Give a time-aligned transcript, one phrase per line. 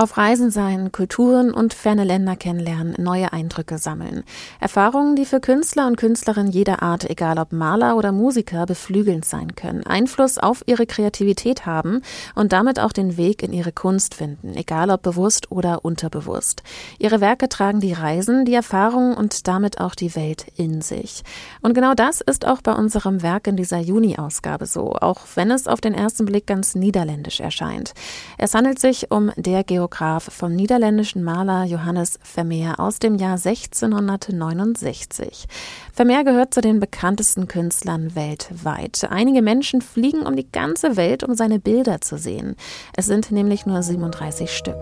[0.00, 4.22] Auf Reisen sein, Kulturen und ferne Länder kennenlernen, neue Eindrücke sammeln.
[4.60, 9.56] Erfahrungen, die für Künstler und Künstlerinnen jeder Art, egal ob Maler oder Musiker, beflügelnd sein
[9.56, 12.02] können, Einfluss auf ihre Kreativität haben
[12.36, 16.62] und damit auch den Weg in ihre Kunst finden, egal ob bewusst oder unterbewusst.
[17.00, 21.24] Ihre Werke tragen die Reisen, die Erfahrungen und damit auch die Welt in sich.
[21.60, 25.66] Und genau das ist auch bei unserem Werk in dieser Juni-Ausgabe so, auch wenn es
[25.66, 27.94] auf den ersten Blick ganz niederländisch erscheint.
[28.38, 33.38] Es handelt sich um der Geografie Fotograf vom niederländischen Maler Johannes Vermeer aus dem Jahr
[33.42, 35.46] 1669.
[35.94, 39.08] Vermeer gehört zu den bekanntesten Künstlern weltweit.
[39.08, 42.54] Einige Menschen fliegen um die ganze Welt, um seine Bilder zu sehen.
[42.96, 44.76] Es sind nämlich nur 37 Stück.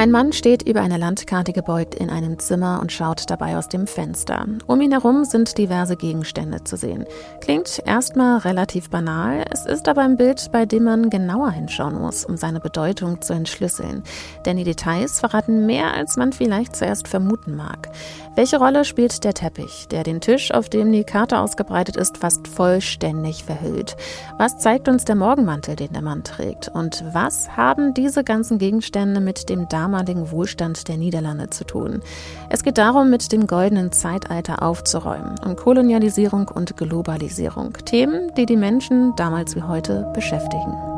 [0.00, 3.86] Ein Mann steht über eine Landkarte gebeugt in einem Zimmer und schaut dabei aus dem
[3.86, 4.46] Fenster.
[4.66, 7.04] Um ihn herum sind diverse Gegenstände zu sehen.
[7.42, 12.24] Klingt erstmal relativ banal, es ist aber ein Bild, bei dem man genauer hinschauen muss,
[12.24, 14.02] um seine Bedeutung zu entschlüsseln.
[14.46, 17.90] Denn die Details verraten mehr, als man vielleicht zuerst vermuten mag.
[18.36, 22.46] Welche Rolle spielt der Teppich, der den Tisch, auf dem die Karte ausgebreitet ist, fast
[22.46, 23.96] vollständig verhüllt?
[24.38, 26.68] Was zeigt uns der Morgenmantel, den der Mann trägt?
[26.68, 32.02] Und was haben diese ganzen Gegenstände mit dem damaligen Wohlstand der Niederlande zu tun?
[32.50, 37.72] Es geht darum, mit dem goldenen Zeitalter aufzuräumen, um Kolonialisierung und Globalisierung.
[37.84, 40.89] Themen, die die Menschen damals wie heute beschäftigen.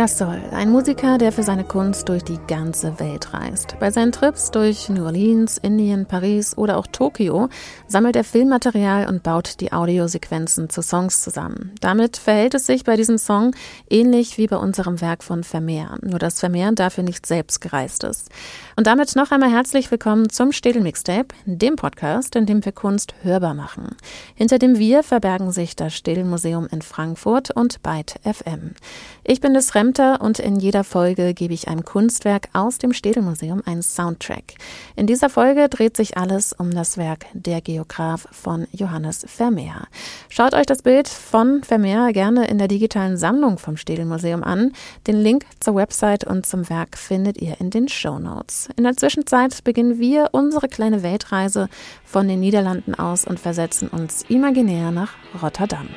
[0.00, 3.76] Jassol, ein Musiker, der für seine Kunst durch die ganze Welt reist.
[3.80, 7.50] Bei seinen Trips durch New Orleans, Indien, Paris oder auch Tokio
[7.86, 11.74] sammelt er Filmmaterial und baut die Audiosequenzen zu Songs zusammen.
[11.82, 13.54] Damit verhält es sich bei diesem Song
[13.90, 18.30] ähnlich wie bei unserem Werk von Vermeer, nur dass Vermeer dafür nicht selbst gereist ist.
[18.76, 23.12] Und damit noch einmal herzlich willkommen zum Städel Mixtape, dem Podcast, in dem wir Kunst
[23.22, 23.94] hörbar machen.
[24.34, 28.70] Hinter dem Wir verbergen sich das Städel Museum in Frankfurt und Byte FM.
[29.24, 33.60] Ich bin das Fremter und in jeder Folge gebe ich einem Kunstwerk aus dem Städelmuseum
[33.66, 34.54] einen Soundtrack.
[34.94, 39.88] In dieser Folge dreht sich alles um das Werk Der Geograph von Johannes Vermeer.
[40.28, 44.74] Schaut euch das Bild von Vermeer gerne in der digitalen Sammlung vom Städelmuseum an.
[45.08, 48.68] Den Link zur Website und zum Werk findet ihr in den Show Notes.
[48.76, 51.68] In der Zwischenzeit beginnen wir unsere kleine Weltreise
[52.04, 55.88] von den Niederlanden aus und versetzen uns imaginär nach Rotterdam.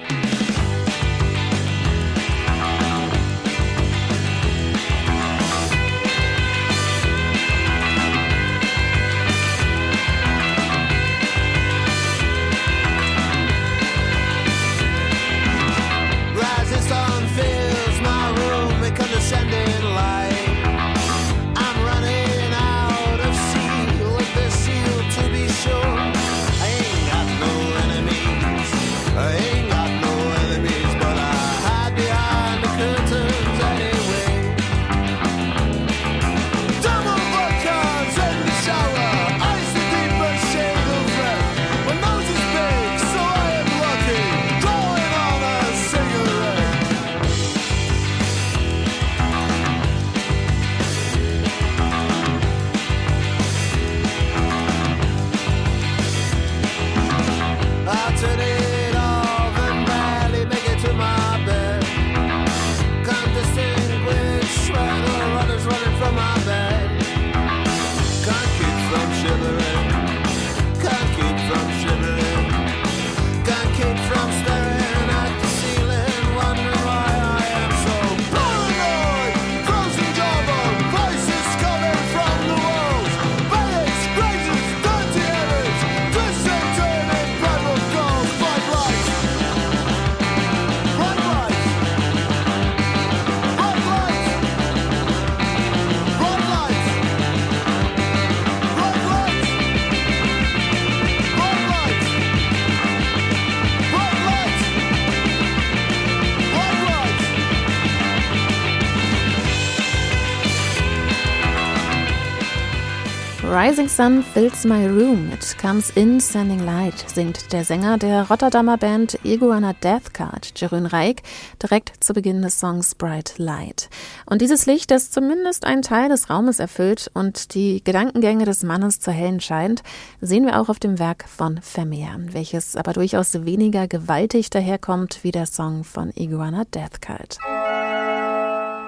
[113.63, 118.77] Rising Sun Fills My Room, It Comes In Standing Light, singt der Sänger der Rotterdamer
[118.77, 121.21] Band Iguana Death Card, Jerün Reik,
[121.61, 123.89] direkt zu Beginn des Songs Bright Light.
[124.25, 128.99] Und dieses Licht, das zumindest einen Teil des Raumes erfüllt und die Gedankengänge des Mannes
[128.99, 129.81] zu hellen scheint,
[130.19, 135.31] sehen wir auch auf dem Werk von Vermeer, welches aber durchaus weniger gewaltig daherkommt wie
[135.31, 137.37] der Song von Iguana Death Card.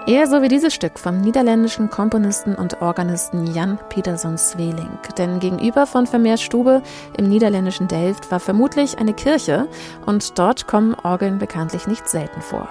[0.07, 5.00] Eher wie dieses Stück vom niederländischen Komponisten und Organisten Jan Peterson Zweling.
[5.18, 6.84] Denn gegenüber von Vermeers Stube
[7.18, 9.68] im niederländischen Delft war vermutlich eine Kirche
[10.06, 12.69] und dort kommen Orgeln bekanntlich nicht selten vor.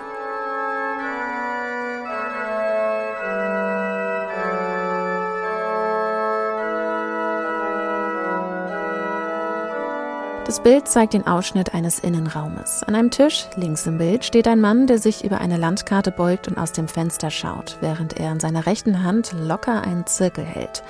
[10.46, 12.82] Das Bild zeigt den Ausschnitt eines Innenraumes.
[12.82, 16.49] An einem Tisch, links im Bild, steht ein Mann, der sich über eine Landkarte beugt
[16.49, 20.82] und aus dem Fenster schaut, während er in seiner rechten Hand locker einen Zirkel hält.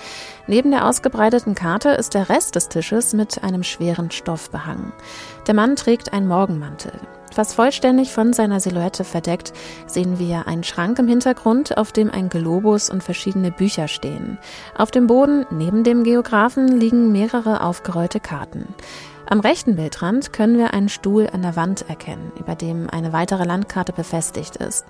[0.49, 4.93] Neben der ausgebreiteten Karte ist der Rest des Tisches mit einem schweren Stoff behangen.
[5.47, 6.93] Der Mann trägt einen Morgenmantel.
[7.33, 9.53] Fast vollständig von seiner Silhouette verdeckt,
[9.87, 14.39] sehen wir einen Schrank im Hintergrund, auf dem ein Globus und verschiedene Bücher stehen.
[14.77, 18.67] Auf dem Boden, neben dem Geografen, liegen mehrere aufgerollte Karten.
[19.27, 23.45] Am rechten Bildrand können wir einen Stuhl an der Wand erkennen, über dem eine weitere
[23.45, 24.85] Landkarte befestigt ist.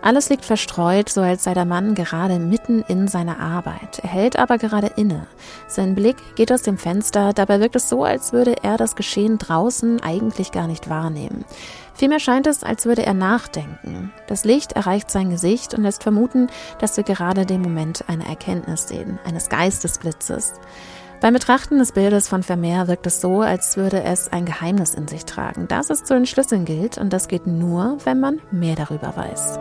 [0.00, 3.98] Alles liegt verstreut, so als sei der Mann gerade mitten in seiner Arbeit.
[4.02, 5.26] Er hält aber gerade inne.
[5.66, 9.38] Sein Blick geht aus dem Fenster, dabei wirkt es so, als würde er das Geschehen
[9.38, 11.44] draußen eigentlich gar nicht wahrnehmen.
[11.94, 14.12] Vielmehr scheint es, als würde er nachdenken.
[14.28, 16.46] Das Licht erreicht sein Gesicht und lässt vermuten,
[16.78, 20.54] dass wir gerade den Moment einer Erkenntnis sehen, eines Geistesblitzes.
[21.20, 25.06] Beim Betrachten des Bildes von Vermeer wirkt es so, als würde es ein Geheimnis in
[25.06, 29.14] sich tragen, das es zu entschlüsseln gilt und das geht nur, wenn man mehr darüber
[29.14, 29.58] weiß.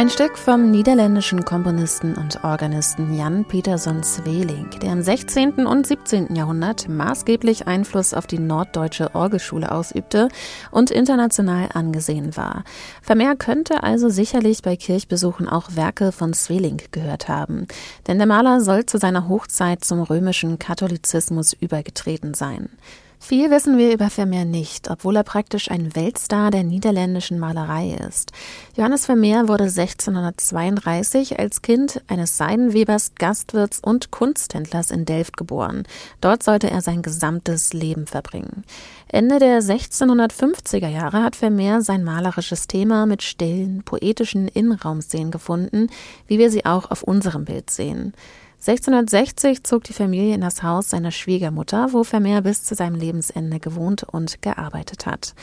[0.00, 5.66] Ein Stück vom niederländischen Komponisten und Organisten Jan Peterson Zweling, der im 16.
[5.66, 6.34] und 17.
[6.34, 10.28] Jahrhundert maßgeblich Einfluss auf die norddeutsche Orgelschule ausübte
[10.70, 12.64] und international angesehen war.
[13.02, 17.66] Vermeer könnte also sicherlich bei Kirchbesuchen auch Werke von Zweling gehört haben,
[18.06, 22.70] denn der Maler soll zu seiner Hochzeit zum römischen Katholizismus übergetreten sein.
[23.22, 28.32] Viel wissen wir über Vermeer nicht, obwohl er praktisch ein Weltstar der niederländischen Malerei ist.
[28.76, 35.84] Johannes Vermeer wurde 1632 als Kind eines Seidenwebers, Gastwirts und Kunsthändlers in Delft geboren.
[36.22, 38.64] Dort sollte er sein gesamtes Leben verbringen.
[39.06, 45.88] Ende der 1650er Jahre hat Vermeer sein malerisches Thema mit stillen, poetischen Innenraumszenen gefunden,
[46.26, 48.14] wie wir sie auch auf unserem Bild sehen.
[48.60, 53.58] 1660 zog die Familie in das Haus seiner Schwiegermutter, wo Vermeer bis zu seinem Lebensende
[53.58, 55.34] gewohnt und gearbeitet hat.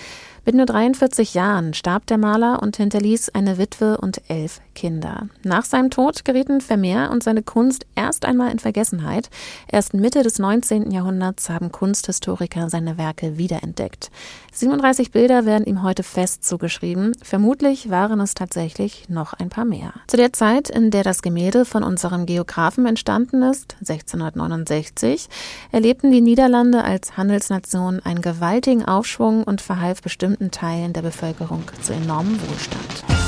[0.48, 5.28] Mit nur 43 Jahren starb der Maler und hinterließ eine Witwe und elf Kinder.
[5.44, 9.30] Nach seinem Tod gerieten Vermeer und seine Kunst erst einmal in Vergessenheit.
[9.70, 10.92] Erst Mitte des 19.
[10.92, 14.10] Jahrhunderts haben Kunsthistoriker seine Werke wiederentdeckt.
[14.54, 17.12] 37 Bilder werden ihm heute fest zugeschrieben.
[17.22, 19.92] Vermutlich waren es tatsächlich noch ein paar mehr.
[20.08, 25.28] Zu der Zeit, in der das Gemälde von unserem Geografen entstanden ist, 1669,
[25.74, 31.64] erlebten die Niederlande als Handelsnation einen gewaltigen Aufschwung und verhalf bestimmten bestimmten Teilen der Bevölkerung
[31.82, 33.27] zu enormem Wohlstand.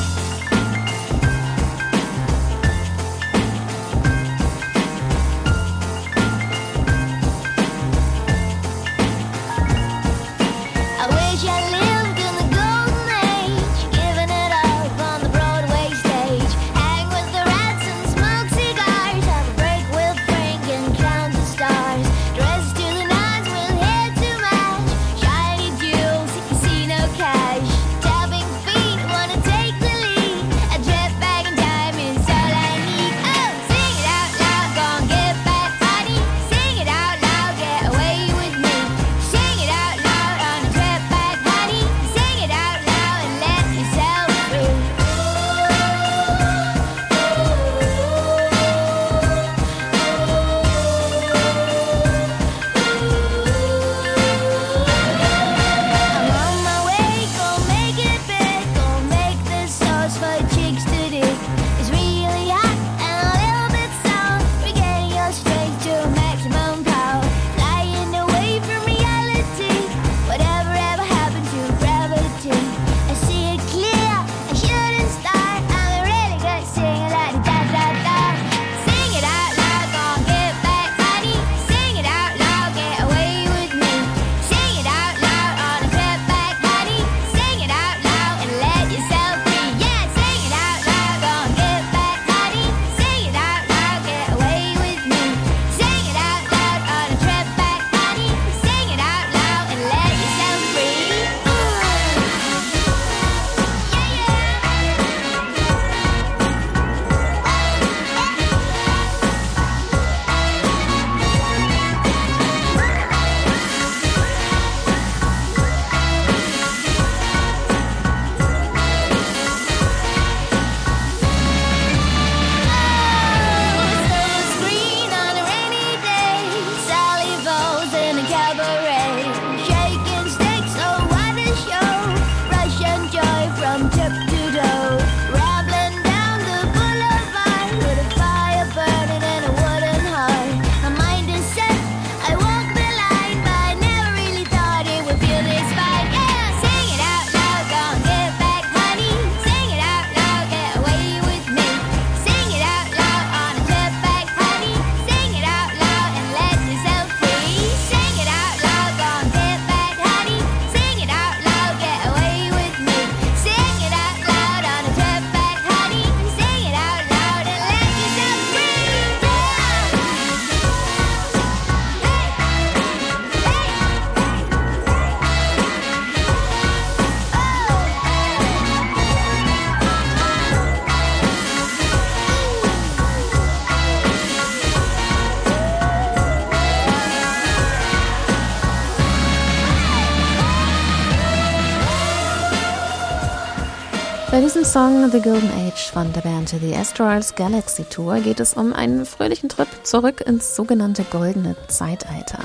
[194.70, 199.04] Song The Golden Age von der Band The Astrals Galaxy Tour geht es um einen
[199.08, 202.38] fröhlichen Trip zurück ins sogenannte goldene Zeitalter.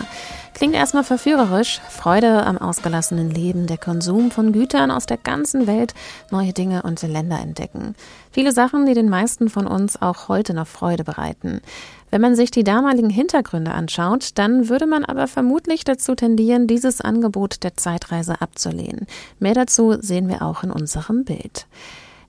[0.55, 5.93] Klingt erstmal verführerisch, Freude am ausgelassenen Leben, der Konsum von Gütern aus der ganzen Welt,
[6.31, 7.95] neue Dinge und Länder entdecken.
[8.31, 11.61] Viele Sachen, die den meisten von uns auch heute noch Freude bereiten.
[12.11, 17.01] Wenn man sich die damaligen Hintergründe anschaut, dann würde man aber vermutlich dazu tendieren, dieses
[17.01, 19.07] Angebot der Zeitreise abzulehnen.
[19.41, 21.67] Mehr dazu sehen wir auch in unserem Bild.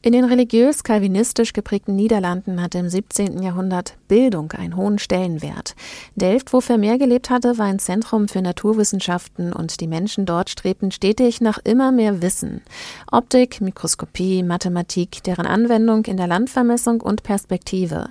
[0.06, 3.42] In den religiös-kalvinistisch geprägten Niederlanden hatte im 17.
[3.42, 5.74] Jahrhundert Bildung einen hohen Stellenwert.
[6.14, 10.92] Delft, wo Vermeer gelebt hatte, war ein Zentrum für Naturwissenschaften und die Menschen dort strebten
[10.92, 12.62] stetig nach immer mehr Wissen.
[13.12, 18.10] Optik, Mikroskopie, Mathematik, deren Anwendung in der Landvermessung und Perspektive.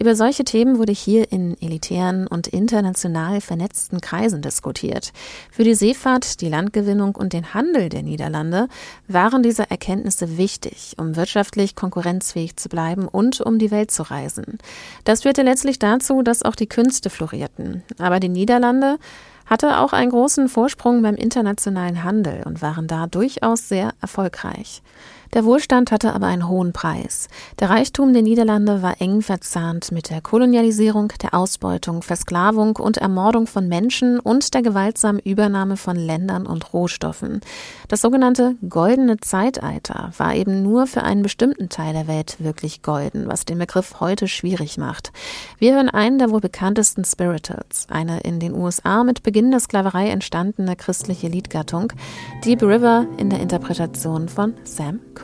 [0.00, 5.12] Über solche Themen wurde hier in elitären und international vernetzten Kreisen diskutiert.
[5.52, 8.68] Für die Seefahrt, die Landgewinnung und den Handel der Niederlande
[9.08, 14.58] waren diese Erkenntnisse wichtig, um wirtschaftlich konkurrenzfähig zu bleiben und um die Welt zu reisen.
[15.02, 17.82] Das führte letztlich dazu, dass auch die Künste florierten.
[17.98, 18.98] Aber die Niederlande
[19.46, 24.80] hatte auch einen großen Vorsprung beim internationalen Handel und waren da durchaus sehr erfolgreich.
[25.34, 27.26] Der Wohlstand hatte aber einen hohen Preis.
[27.58, 33.48] Der Reichtum der Niederlande war eng verzahnt mit der Kolonialisierung, der Ausbeutung, Versklavung und Ermordung
[33.48, 37.40] von Menschen und der gewaltsamen Übernahme von Ländern und Rohstoffen.
[37.88, 43.26] Das sogenannte goldene Zeitalter war eben nur für einen bestimmten Teil der Welt wirklich golden,
[43.26, 45.10] was den Begriff heute schwierig macht.
[45.58, 50.10] Wir hören einen der wohl bekanntesten Spirituals, eine in den USA mit Beginn der Sklaverei
[50.10, 51.92] entstandene christliche Liedgattung,
[52.44, 55.23] Deep River in der Interpretation von Sam Cooke.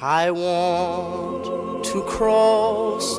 [0.00, 3.18] I want to cross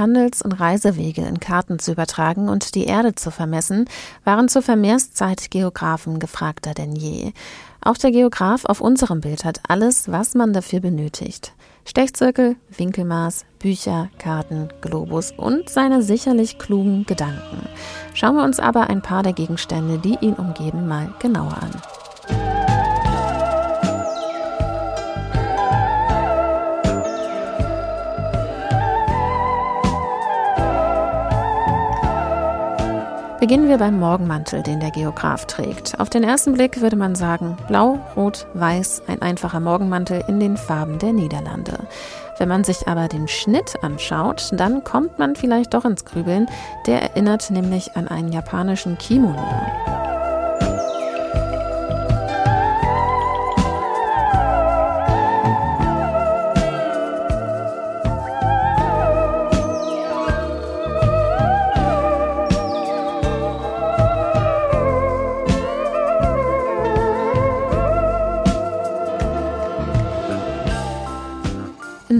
[0.00, 3.84] Handels- und Reisewege in Karten zu übertragen und die Erde zu vermessen,
[4.24, 7.32] waren zur Vermehrszeit Geographen gefragter denn je.
[7.82, 11.52] Auch der Geograph auf unserem Bild hat alles, was man dafür benötigt.
[11.84, 17.68] Stechzirkel, Winkelmaß, Bücher, Karten, Globus und seine sicherlich klugen Gedanken.
[18.14, 21.99] Schauen wir uns aber ein paar der Gegenstände, die ihn umgeben, mal genauer an.
[33.40, 35.98] Beginnen wir beim Morgenmantel, den der Geograf trägt.
[35.98, 40.58] Auf den ersten Blick würde man sagen, blau, rot, weiß, ein einfacher Morgenmantel in den
[40.58, 41.78] Farben der Niederlande.
[42.36, 46.48] Wenn man sich aber den Schnitt anschaut, dann kommt man vielleicht doch ins Grübeln.
[46.86, 49.42] Der erinnert nämlich an einen japanischen Kimono.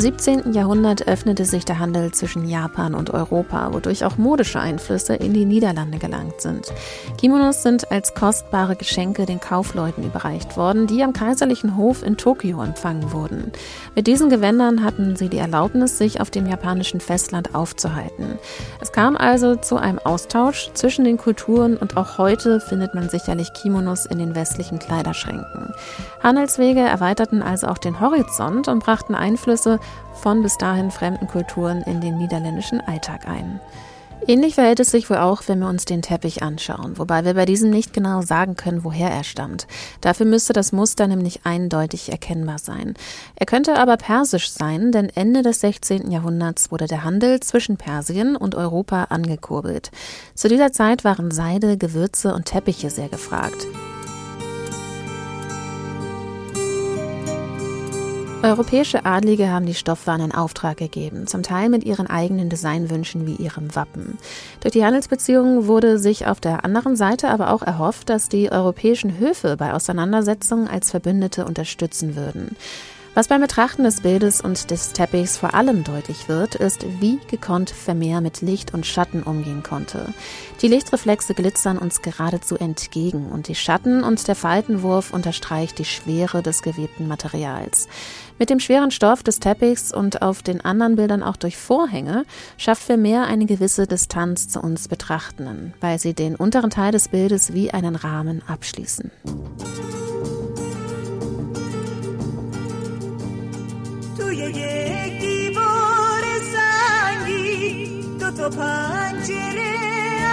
[0.01, 0.55] Im 17.
[0.55, 5.45] Jahrhundert öffnete sich der Handel zwischen Japan und Europa, wodurch auch modische Einflüsse in die
[5.45, 6.73] Niederlande gelangt sind.
[7.19, 12.63] Kimonos sind als kostbare Geschenke den Kaufleuten überreicht worden, die am kaiserlichen Hof in Tokio
[12.63, 13.53] empfangen wurden.
[13.95, 18.39] Mit diesen Gewändern hatten sie die Erlaubnis, sich auf dem japanischen Festland aufzuhalten.
[18.81, 23.53] Es kam also zu einem Austausch zwischen den Kulturen und auch heute findet man sicherlich
[23.53, 25.75] Kimonos in den westlichen Kleiderschränken.
[26.23, 29.79] Handelswege erweiterten also auch den Horizont und brachten Einflüsse
[30.15, 33.61] von bis dahin fremden Kulturen in den niederländischen Alltag ein.
[34.27, 37.47] Ähnlich verhält es sich wohl auch, wenn wir uns den Teppich anschauen, wobei wir bei
[37.47, 39.67] diesem nicht genau sagen können, woher er stammt.
[40.03, 42.95] Dafür müsste das Muster nämlich eindeutig erkennbar sein.
[43.37, 46.11] Er könnte aber persisch sein, denn Ende des 16.
[46.11, 49.91] Jahrhunderts wurde der Handel zwischen Persien und Europa angekurbelt.
[50.35, 53.67] Zu dieser Zeit waren Seide, Gewürze und Teppiche sehr gefragt.
[58.43, 63.35] Europäische Adlige haben die Stoffwaren in Auftrag gegeben, zum Teil mit ihren eigenen Designwünschen wie
[63.35, 64.17] ihrem Wappen.
[64.61, 69.19] Durch die Handelsbeziehungen wurde sich auf der anderen Seite aber auch erhofft, dass die europäischen
[69.19, 72.57] Höfe bei Auseinandersetzungen als Verbündete unterstützen würden.
[73.21, 77.69] Was beim Betrachten des Bildes und des Teppichs vor allem deutlich wird, ist, wie gekonnt
[77.69, 80.15] Vermeer mit Licht und Schatten umgehen konnte.
[80.63, 86.43] Die Lichtreflexe glitzern uns geradezu entgegen und die Schatten und der Faltenwurf unterstreicht die Schwere
[86.43, 87.89] des gewebten Materials.
[88.39, 92.25] Mit dem schweren Stoff des Teppichs und auf den anderen Bildern auch durch Vorhänge
[92.57, 97.53] schafft Vermeer eine gewisse Distanz zu uns Betrachtenden, weil sie den unteren Teil des Bildes
[97.53, 99.11] wie einen Rahmen abschließen.
[104.21, 107.87] توی یک دیوار سنگی.
[108.21, 109.75] دو تا پنجره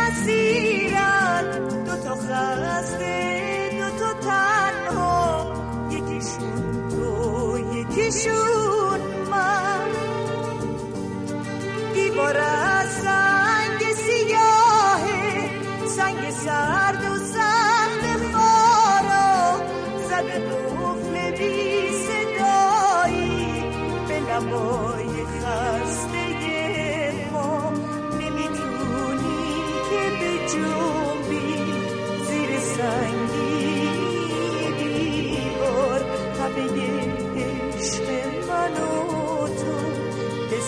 [0.07, 1.45] اسیرن
[1.85, 5.53] دو تا خسته دو تا تنها.
[5.91, 8.99] یکیشون تو یکیشون
[9.31, 9.89] من.
[11.93, 15.49] دیوار از سنگ سیاهه
[15.87, 16.86] سنگ سرد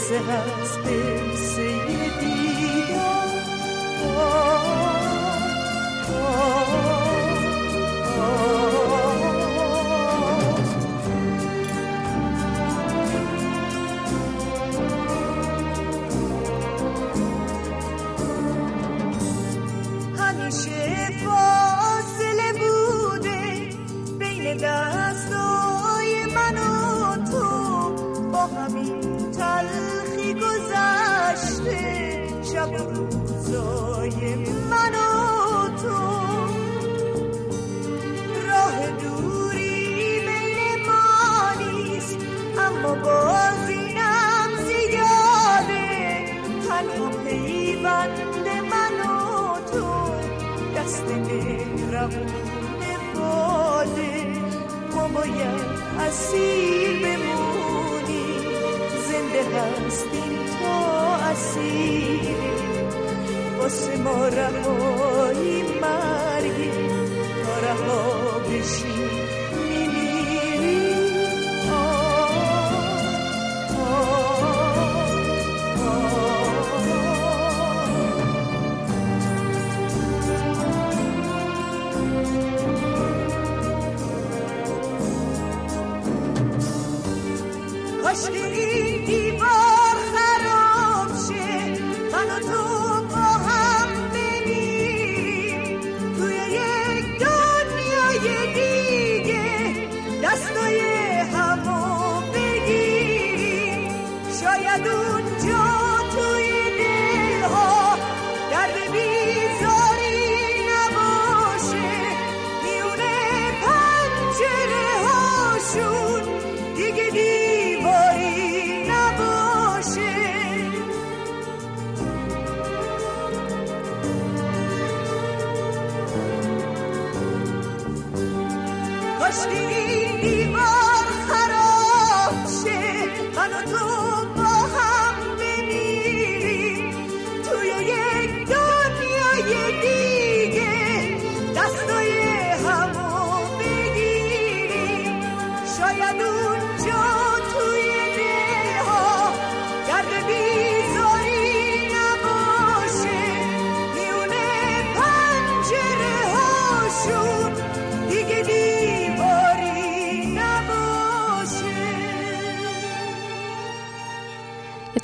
[0.10, 0.72] seas
[1.56, 3.00] sevdiğim
[4.06, 4.20] o,
[6.16, 6.59] o.
[52.00, 54.26] روون باده
[54.96, 55.70] ما باید
[56.08, 58.26] اسیر بمونی.
[59.08, 62.36] زنده هستیم تا اسیری
[63.60, 65.64] واسه ما روانی
[88.28, 88.49] Yes.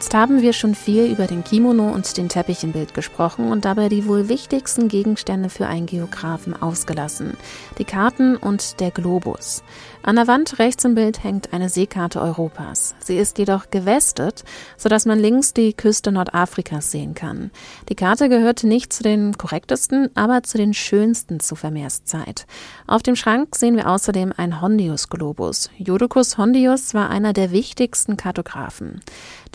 [0.05, 3.65] Jetzt haben wir schon viel über den Kimono und den Teppich im Bild gesprochen und
[3.65, 7.35] dabei die wohl wichtigsten Gegenstände für einen Geografen ausgelassen.
[7.79, 9.63] Die Karten und der Globus.
[10.03, 12.93] An der Wand rechts im Bild hängt eine Seekarte Europas.
[12.99, 14.43] Sie ist jedoch gewestet,
[14.77, 17.49] sodass man links die Küste Nordafrikas sehen kann.
[17.89, 22.45] Die Karte gehört nicht zu den korrektesten, aber zu den schönsten zu Vermeerszeit.
[22.85, 25.71] Auf dem Schrank sehen wir außerdem ein Hondius-Globus.
[25.79, 29.01] Jodocus Hondius war einer der wichtigsten Kartografen.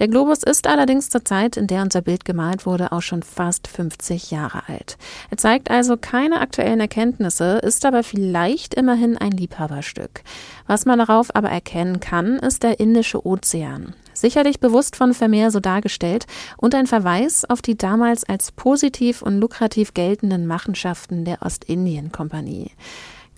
[0.01, 3.69] Der Globus ist allerdings zur Zeit, in der unser Bild gemalt wurde, auch schon fast
[3.69, 4.99] 50 Jahre alt.
[5.31, 10.23] Er zeigt also keine aktuellen Erkenntnisse, ist aber vielleicht immerhin ein Liebhaberstück.
[10.67, 13.95] Was man darauf aber erkennen kann, ist der Indische Ozean.
[14.13, 16.27] Sicherlich bewusst von Vermeer so dargestellt
[16.59, 22.71] und ein Verweis auf die damals als positiv und lukrativ geltenden Machenschaften der Ostindien-Kompanie.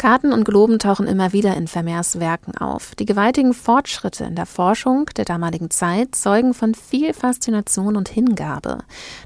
[0.02, 2.96] Karten und Globen tauchen immer wieder in Vermeers Werken auf.
[2.96, 8.78] Die gewaltigen Fortschritte in der Forschung der damaligen Zeit zeugen von viel Faszination und Hingabe.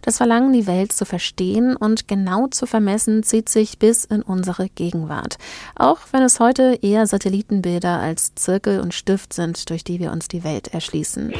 [0.02, 4.68] Das Verlangen, die Welt zu verstehen und genau zu vermessen, zieht sich bis in unsere
[4.68, 5.38] Gegenwart.
[5.76, 10.28] Auch wenn es heute eher Satellitenbilder als Zirkel und Stift sind, durch die wir uns
[10.28, 11.32] die Welt erschließen.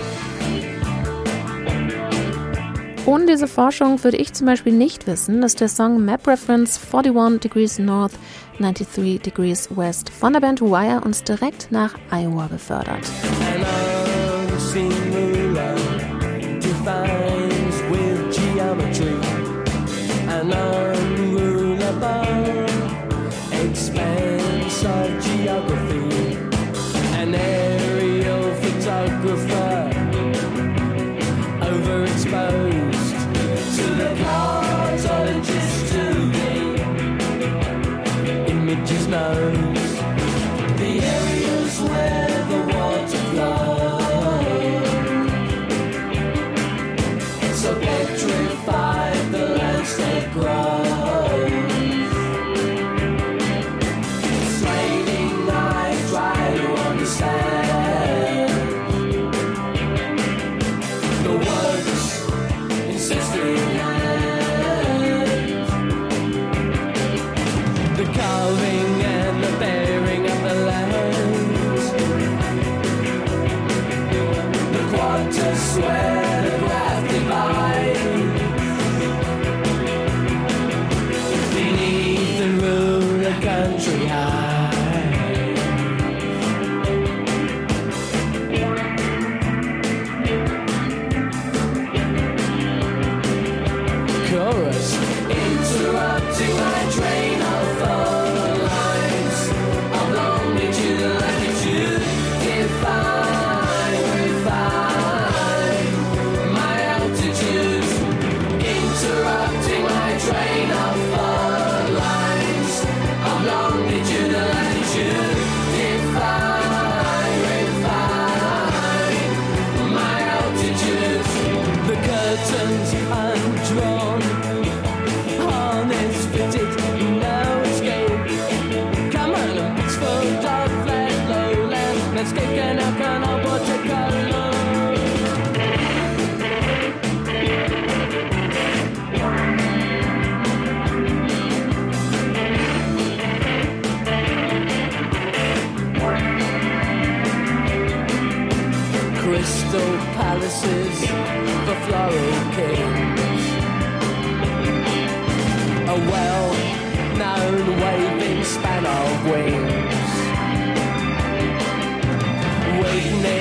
[3.07, 7.40] Ohne diese Forschung würde ich zum Beispiel nicht wissen, dass der Song Map Reference 41
[7.40, 8.11] Degrees North,
[8.59, 13.11] 93 Degrees West von der Band Wire uns direkt nach Iowa befördert.
[13.55, 13.95] An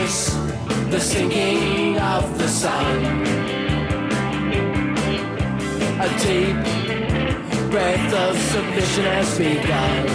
[0.05, 2.97] the sinking of the sun.
[5.99, 6.57] A deep
[7.71, 10.05] breath of submission has begun.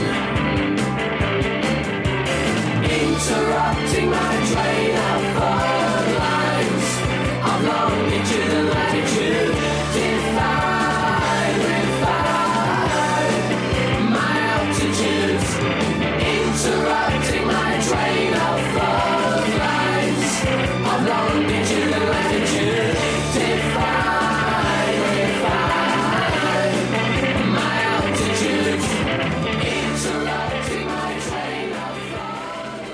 [3.03, 6.88] Interrupting my train of thought lines
[7.50, 8.69] of longitude.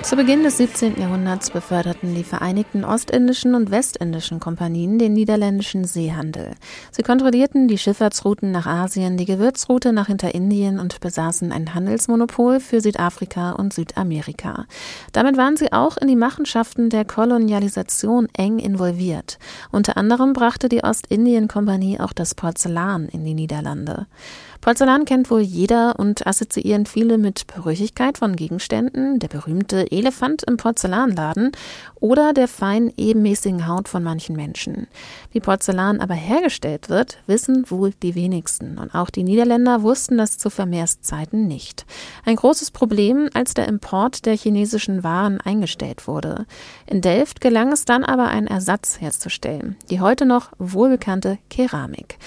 [0.07, 1.01] Zu Beginn des 17.
[1.01, 6.51] Jahrhunderts beförderten die Vereinigten Ostindischen und Westindischen Kompanien den niederländischen Seehandel.
[6.91, 12.79] Sie kontrollierten die Schifffahrtsrouten nach Asien, die Gewürzroute nach Hinterindien und besaßen ein Handelsmonopol für
[12.79, 14.63] Südafrika und Südamerika.
[15.11, 19.39] Damit waren sie auch in die Machenschaften der Kolonialisation eng involviert.
[19.73, 24.07] Unter anderem brachte die Ostindien-Kompanie auch das Porzellan in die Niederlande.
[24.61, 30.57] Porzellan kennt wohl jeder und assoziieren viele mit Brüchigkeit von Gegenständen, der berühmte Elefant im
[30.57, 31.51] Porzellanladen
[31.95, 34.87] oder der fein ebenmäßigen Haut von manchen Menschen.
[35.31, 40.37] Wie Porzellan aber hergestellt wird, wissen wohl die wenigsten und auch die Niederländer wussten das
[40.37, 41.85] zu Vermehrszeiten nicht.
[42.25, 46.45] Ein großes Problem, als der Import der chinesischen Waren eingestellt wurde.
[46.85, 52.17] In Delft gelang es dann aber, einen Ersatz herzustellen, die heute noch wohlbekannte Keramik.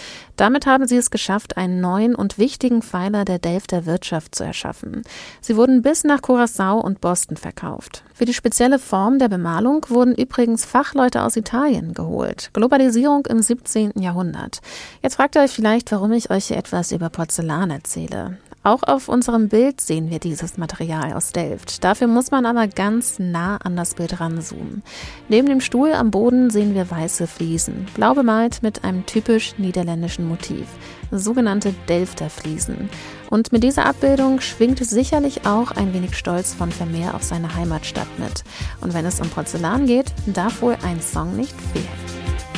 [0.40, 5.03] Damit haben sie es geschafft, einen neuen und wichtigen Pfeiler der Delfter Wirtschaft zu erschaffen.
[5.42, 8.05] Sie wurden bis nach Curacao und Boston verkauft.
[8.14, 12.48] Für die spezielle Form der Bemalung wurden übrigens Fachleute aus Italien geholt.
[12.55, 14.00] Globalisierung im 17.
[14.00, 14.62] Jahrhundert.
[15.03, 18.38] Jetzt fragt ihr euch vielleicht, warum ich euch hier etwas über Porzellan erzähle.
[18.62, 21.83] Auch auf unserem Bild sehen wir dieses Material aus Delft.
[21.83, 24.83] Dafür muss man aber ganz nah an das Bild ranzoomen.
[25.31, 30.29] Neben dem Stuhl am Boden sehen wir weiße Fliesen, blau bemalt mit einem typisch niederländischen
[30.29, 30.66] Motiv,
[31.11, 32.90] sogenannte Delfter Fliesen.
[33.31, 38.18] Und mit dieser Abbildung schwingt sicherlich auch ein wenig Stolz von Vermeer auf seine Heimatstadt
[38.18, 38.44] mit.
[38.83, 42.49] Und wenn es um Porzellan geht, darf wohl ein Song nicht fehlen.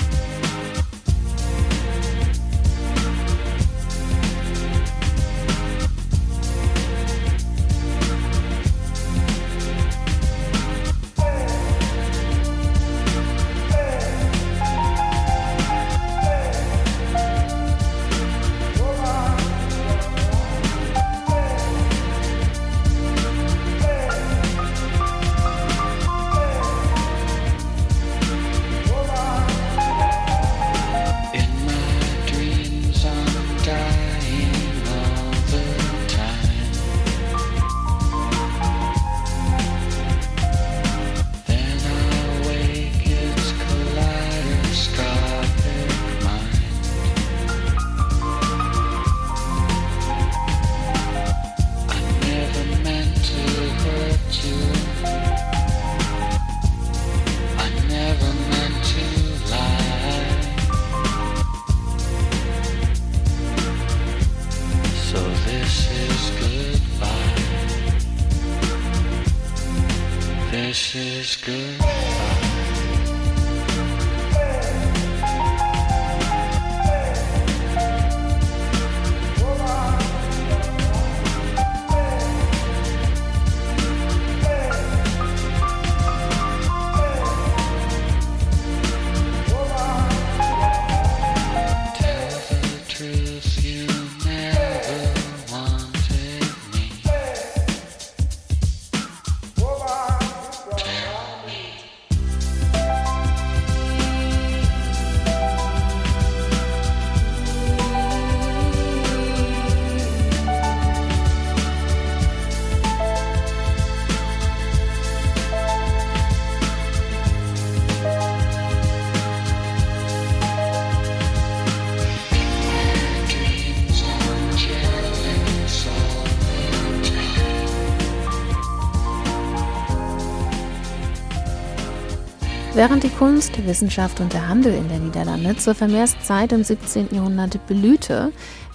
[132.83, 137.15] Während die Kunst, Wissenschaft und der Handel in der Niederlande zur Vermehrszeit im 17.
[137.15, 138.33] Jahrhundert blühte,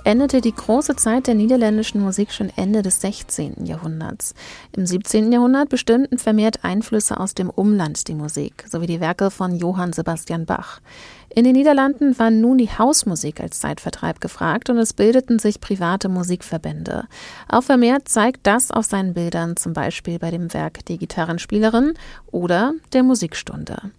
[0.08, 3.66] endete die große Zeit der niederländischen Musik schon Ende des 16.
[3.66, 4.36] Jahrhunderts.
[4.72, 5.34] Im 17.
[5.34, 10.46] Jahrhundert bestimmten vermehrt Einflüsse aus dem Umland die Musik, sowie die Werke von Johann Sebastian
[10.46, 10.80] Bach.
[11.36, 16.08] In den Niederlanden war nun die Hausmusik als Zeitvertreib gefragt und es bildeten sich private
[16.08, 17.04] Musikverbände.
[17.50, 21.96] Auch vermehrt zeigt das auf seinen Bildern, zum Beispiel bei dem Werk Die Gitarrenspielerin
[22.32, 23.92] oder der Musikstunde.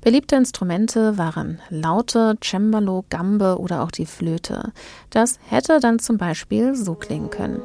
[0.00, 4.72] Beliebte Instrumente waren Laute, Cembalo, Gambe oder auch die Flöte.
[5.10, 7.60] Das hätte dann zum Beispiel so klingen können.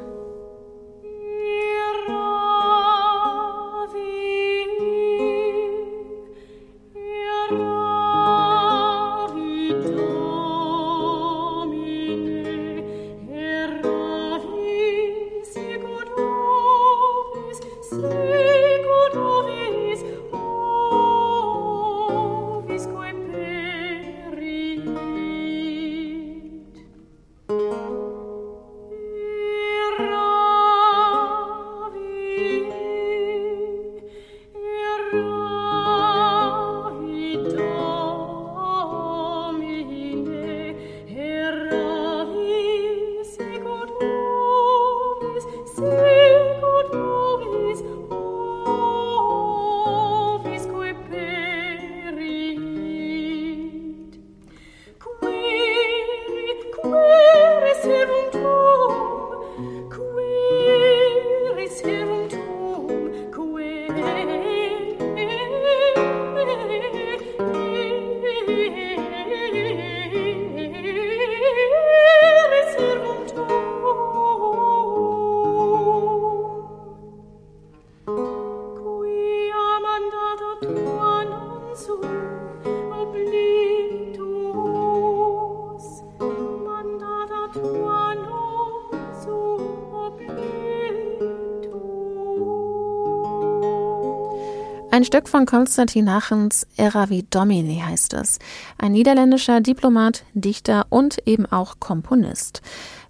[94.94, 98.38] Ein Stück von Konstantin Nachens Eravi Domini heißt es.
[98.76, 102.60] Ein niederländischer Diplomat, Dichter und eben auch Komponist.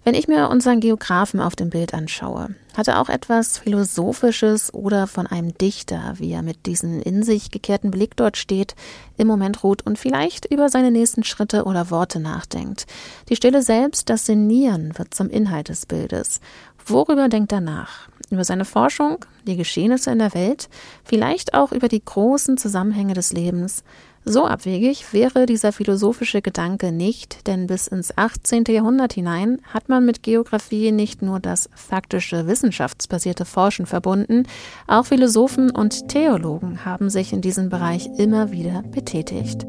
[0.05, 5.07] Wenn ich mir unseren Geografen auf dem Bild anschaue, hat er auch etwas Philosophisches oder
[5.07, 8.75] von einem Dichter, wie er mit diesem in sich gekehrten Blick dort steht,
[9.17, 12.85] im Moment ruht und vielleicht über seine nächsten Schritte oder Worte nachdenkt.
[13.27, 16.39] Die Stille selbst, das Sinnieren, wird zum Inhalt des Bildes.
[16.85, 18.07] Worüber denkt er nach?
[18.29, 20.69] Über seine Forschung, die Geschehnisse in der Welt,
[21.03, 23.83] vielleicht auch über die großen Zusammenhänge des Lebens,
[24.25, 28.63] so abwegig wäre dieser philosophische Gedanke nicht, denn bis ins 18.
[28.69, 34.47] Jahrhundert hinein hat man mit Geographie nicht nur das faktische wissenschaftsbasierte Forschen verbunden,
[34.87, 39.65] auch Philosophen und Theologen haben sich in diesem Bereich immer wieder betätigt.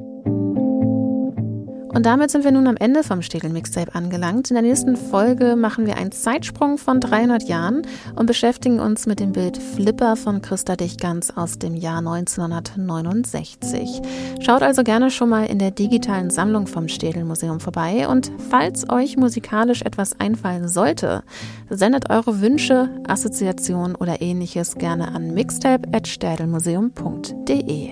[1.94, 4.50] Und damit sind wir nun am Ende vom Städel Mixtape angelangt.
[4.50, 7.82] In der nächsten Folge machen wir einen Zeitsprung von 300 Jahren
[8.16, 14.02] und beschäftigen uns mit dem Bild Flipper von Christa Dichgans aus dem Jahr 1969.
[14.40, 18.90] Schaut also gerne schon mal in der digitalen Sammlung vom Städel Museum vorbei und falls
[18.90, 21.22] euch musikalisch etwas einfallen sollte,
[21.70, 27.90] sendet eure Wünsche, Assoziationen oder ähnliches gerne an mixtape@städelmuseum.de.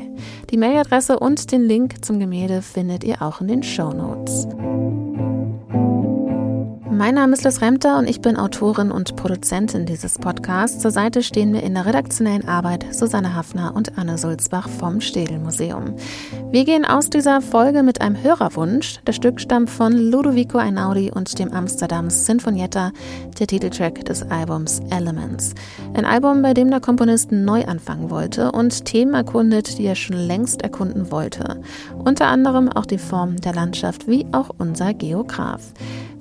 [0.52, 4.46] Die Mailadresse und den Link zum Gemälde findet ihr auch in den Show Notes.
[7.02, 10.78] Mein Name ist Liz Remter und ich bin Autorin und Produzentin dieses Podcasts.
[10.78, 15.40] Zur Seite stehen mir in der redaktionellen Arbeit Susanne Hafner und Anne Sulzbach vom Städel
[15.40, 15.96] Museum.
[16.52, 19.00] Wir gehen aus dieser Folge mit einem Hörerwunsch.
[19.04, 22.92] Das Stück stammt von Ludovico Einaudi und dem Amsterdam Sinfonietta,
[23.36, 25.56] der Titeltrack des Albums Elements.
[25.94, 30.16] Ein Album, bei dem der Komponist neu anfangen wollte und Themen erkundet, die er schon
[30.16, 31.62] längst erkunden wollte.
[31.98, 35.62] Unter anderem auch die Form der Landschaft wie auch unser Geograf.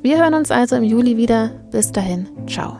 [0.02, 1.52] Wir hören uns also im Juli wieder.
[1.72, 2.80] Bis dahin, ciao.